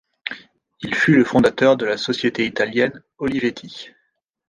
Il 0.81 0.95
fut 0.95 1.15
le 1.15 1.23
fondateur 1.23 1.77
de 1.77 1.85
la 1.85 1.95
société 1.95 2.43
italienne 2.43 3.03
Olivetti. 3.19 3.91